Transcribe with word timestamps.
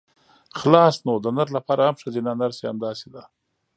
خلاص 0.59 0.95
نو 1.05 1.13
د 1.23 1.27
نر 1.37 1.47
لپاره 1.57 1.81
هم 1.87 1.95
ښځينه 2.01 2.31
نرسه 2.41 2.63
همداسې 2.71 3.07
ده. 3.13 3.23